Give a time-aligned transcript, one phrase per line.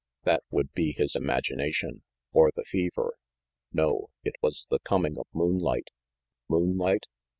[0.23, 2.01] That would be his imagination,
[2.33, 3.13] or the fever
[3.71, 5.89] no it was the coming of moonlight
[6.49, 7.03] moonlight?